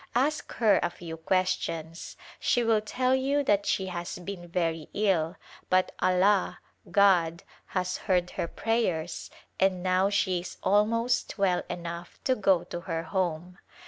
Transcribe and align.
Ask 0.15 0.53
her 0.53 0.79
a 0.81 0.89
few 0.89 1.15
questions. 1.15 2.17
She 2.39 2.63
will 2.63 2.81
tell 2.81 3.13
you 3.13 3.43
that 3.43 3.67
she 3.67 3.85
has 3.85 4.17
been 4.17 4.47
very 4.47 4.89
ill, 4.95 5.35
but 5.69 5.91
Allah 5.99 6.57
(God) 6.89 7.43
has 7.67 7.97
heard 7.97 8.31
her 8.31 8.47
prayers 8.47 9.29
and 9.59 9.83
now 9.83 10.09
she 10.09 10.39
is 10.39 10.57
almost 10.63 11.37
well 11.37 11.61
enough 11.69 12.17
to 12.23 12.33
go 12.33 12.63
to 12.63 12.79
her 12.81 13.03
home. 13.03 13.59